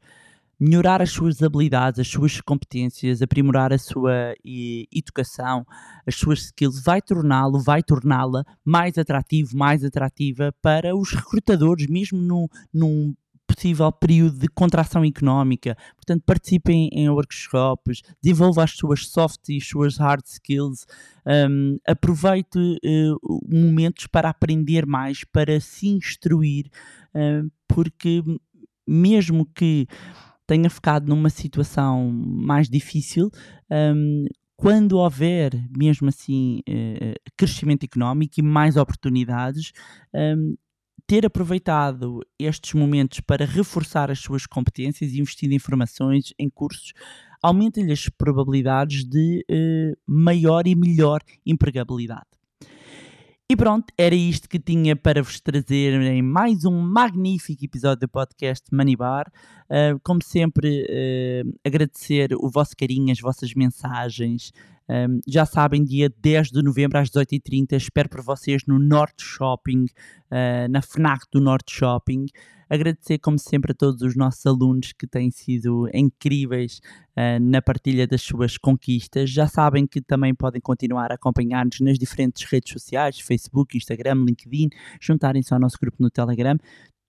melhorar 0.61 1.01
as 1.01 1.11
suas 1.11 1.43
habilidades, 1.43 1.99
as 1.99 2.09
suas 2.09 2.39
competências, 2.43 3.23
aprimorar 3.23 3.73
a 3.73 3.79
sua 3.79 4.35
educação, 4.93 5.65
as 6.07 6.15
suas 6.17 6.41
skills, 6.43 6.83
vai 6.85 7.01
torná-lo, 7.01 7.59
vai 7.59 7.83
torná-la 7.83 8.45
mais 8.63 8.99
atrativo, 8.99 9.57
mais 9.57 9.83
atrativa 9.83 10.55
para 10.61 10.95
os 10.95 11.15
recrutadores, 11.15 11.87
mesmo 11.87 12.21
no, 12.21 12.47
num 12.73 13.15
possível 13.55 13.91
período 13.93 14.39
de 14.39 14.49
contração 14.49 15.05
económica. 15.05 15.77
Portanto, 15.97 16.23
participem 16.25 16.89
em 16.93 17.09
workshops, 17.09 18.03
desenvolva 18.23 18.65
as 18.65 18.73
suas 18.73 19.07
soft 19.07 19.49
e 19.49 19.57
as 19.57 19.67
suas 19.67 19.97
hard 19.97 20.25
skills, 20.25 20.87
um, 21.27 21.79
aproveite 21.87 22.59
uh, 22.59 23.41
momentos 23.49 24.07
para 24.07 24.29
aprender 24.29 24.87
mais, 24.87 25.25
para 25.25 25.61
se 25.61 25.89
instruir, 25.89 26.67
uh, 27.15 27.51
porque 27.69 28.23
mesmo 28.87 29.47
que 29.47 29.87
tenha 30.47 30.69
ficado 30.69 31.09
numa 31.09 31.31
situação 31.31 32.11
mais 32.11 32.69
difícil, 32.69 33.31
um, 33.71 34.25
quando 34.57 34.99
houver 34.99 35.53
mesmo 35.75 36.09
assim 36.09 36.61
uh, 36.69 37.15
crescimento 37.37 37.85
económico 37.85 38.35
e 38.39 38.43
mais 38.43 38.77
oportunidades, 38.77 39.73
um, 40.15 40.55
ter 41.11 41.27
aproveitado 41.27 42.21
estes 42.39 42.73
momentos 42.73 43.19
para 43.19 43.45
reforçar 43.45 44.13
as 44.13 44.21
suas 44.21 44.47
competências 44.47 45.11
e 45.11 45.19
investir 45.19 45.51
em 45.51 45.59
formações, 45.59 46.33
em 46.39 46.49
cursos, 46.49 46.93
aumenta-lhe 47.43 47.91
as 47.91 48.09
probabilidades 48.09 49.05
de 49.05 49.45
uh, 49.51 49.99
maior 50.07 50.69
e 50.69 50.77
melhor 50.77 51.21
empregabilidade. 51.45 52.29
E 53.51 53.57
pronto, 53.57 53.93
era 53.99 54.15
isto 54.15 54.49
que 54.49 54.61
tinha 54.61 54.95
para 54.95 55.21
vos 55.21 55.41
trazer 55.41 56.01
em 56.01 56.23
mais 56.23 56.65
um 56.65 56.81
magnífico 56.81 57.65
episódio 57.65 58.03
do 58.03 58.09
podcast 58.09 58.65
Manibar. 58.73 59.27
Uh, 59.65 59.99
como 60.05 60.23
sempre, 60.23 60.85
uh, 60.85 61.59
agradecer 61.67 62.33
o 62.37 62.49
vosso 62.49 62.77
carinho, 62.77 63.11
as 63.11 63.19
vossas 63.19 63.53
mensagens, 63.53 64.53
Um, 64.91 65.21
já 65.25 65.47
sabem, 65.47 65.85
dia 65.85 66.13
10 66.21 66.51
de 66.51 66.63
novembro 66.65 66.99
às 66.99 67.09
18h30, 67.09 67.77
espero 67.77 68.09
por 68.09 68.23
vocês 68.23 68.63
no 68.67 68.77
Norte 68.77 69.23
Shopping, 69.23 69.85
uh, 69.85 70.69
na 70.69 70.83
FNAC 70.83 71.27
do 71.31 71.41
Norte 71.41 71.73
Shopping. 71.73 72.27
Agradecer, 72.69 73.19
como 73.19 73.39
sempre, 73.39 73.71
a 73.71 73.75
todos 73.75 74.03
os 74.03 74.17
nossos 74.17 74.45
alunos 74.45 74.93
que 74.93 75.07
têm 75.07 75.31
sido 75.31 75.89
incríveis 75.95 76.81
uh, 77.17 77.41
na 77.41 77.63
partilha 77.63 78.05
das 78.05 78.23
suas 78.23 78.59
conquistas. 78.59 79.31
Já 79.31 79.47
sabem 79.47 79.87
que 79.87 80.01
também 80.01 80.35
podem 80.35 80.61
continuar 80.61 81.13
a 81.13 81.15
acompanhar-nos 81.15 81.79
nas 81.79 81.97
diferentes 81.97 82.43
redes 82.43 82.73
sociais: 82.73 83.21
Facebook, 83.21 83.77
Instagram, 83.77 84.25
LinkedIn, 84.27 84.71
juntarem-se 85.01 85.55
ao 85.55 85.61
nosso 85.61 85.79
grupo 85.81 85.99
no 86.01 86.11
Telegram 86.11 86.57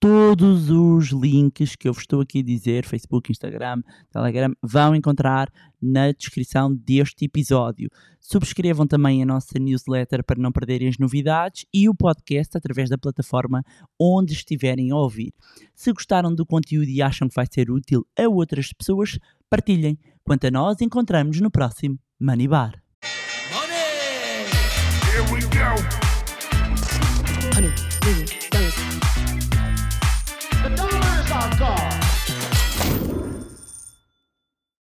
todos 0.02 0.68
os 0.68 1.10
links 1.10 1.76
que 1.76 1.88
eu 1.88 1.92
vos 1.92 2.02
estou 2.02 2.22
aqui 2.22 2.40
a 2.40 2.42
dizer, 2.42 2.84
Facebook, 2.84 3.30
Instagram, 3.30 3.82
Telegram, 4.10 4.52
vão 4.60 4.96
encontrar 4.96 5.48
na 5.80 6.10
descrição 6.10 6.74
deste 6.74 7.26
episódio. 7.26 7.88
Subscrevam 8.20 8.84
também 8.84 9.22
a 9.22 9.26
nossa 9.26 9.60
newsletter 9.60 10.24
para 10.24 10.40
não 10.40 10.50
perderem 10.50 10.88
as 10.88 10.98
novidades 10.98 11.64
e 11.72 11.88
o 11.88 11.94
podcast 11.94 12.56
através 12.56 12.90
da 12.90 12.98
plataforma 12.98 13.62
onde 13.96 14.32
estiverem 14.32 14.90
a 14.90 14.96
ouvir. 14.96 15.32
Se 15.72 15.92
gostaram 15.92 16.34
do 16.34 16.44
conteúdo 16.44 16.88
e 16.88 17.00
acham 17.00 17.28
que 17.28 17.36
vai 17.36 17.46
ser 17.48 17.70
útil 17.70 18.04
a 18.18 18.28
outras 18.28 18.72
pessoas, 18.72 19.20
partilhem. 19.48 19.96
Quanto 20.24 20.48
a 20.48 20.50
nós, 20.50 20.80
encontramos 20.80 21.40
no 21.40 21.48
próximo 21.48 21.96
Money 22.20 22.48
Bar. 22.48 22.82
Money! 23.52 24.50
Here 25.06 25.22
we 25.32 25.42
go. 25.42 25.52